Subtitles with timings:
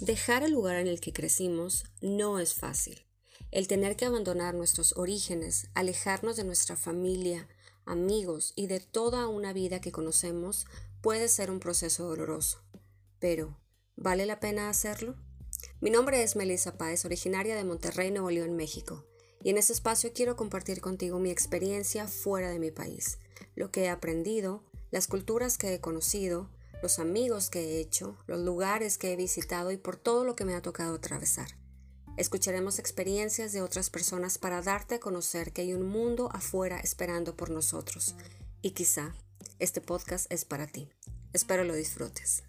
[0.00, 3.04] Dejar el lugar en el que crecimos no es fácil.
[3.50, 7.48] El tener que abandonar nuestros orígenes, alejarnos de nuestra familia,
[7.84, 10.64] amigos y de toda una vida que conocemos
[11.02, 12.64] puede ser un proceso doloroso.
[13.18, 13.58] Pero,
[13.94, 15.16] ¿vale la pena hacerlo?
[15.82, 19.04] Mi nombre es Melissa Páez, originaria de Monterrey, Nuevo León, México,
[19.42, 23.18] y en este espacio quiero compartir contigo mi experiencia fuera de mi país,
[23.54, 26.48] lo que he aprendido, las culturas que he conocido,
[26.82, 30.44] los amigos que he hecho, los lugares que he visitado y por todo lo que
[30.44, 31.48] me ha tocado atravesar.
[32.16, 37.36] Escucharemos experiencias de otras personas para darte a conocer que hay un mundo afuera esperando
[37.36, 38.14] por nosotros.
[38.62, 39.14] Y quizá
[39.58, 40.90] este podcast es para ti.
[41.32, 42.42] Espero lo disfrutes.